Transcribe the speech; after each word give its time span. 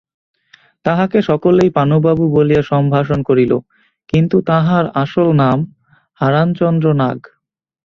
তাঁহাকে 0.85 1.19
সকলেই 1.21 1.69
পানুবাবু 1.69 2.23
বলিয়া 2.35 2.63
সম্ভাষণ 2.63 3.19
করিল, 3.23 3.51
কিন্তু 4.09 4.37
তাঁহার 4.41 4.85
আসল 5.03 5.27
নাম 5.41 5.57
হারানচন্দ্র 6.21 6.87
নাগ। 6.93 7.19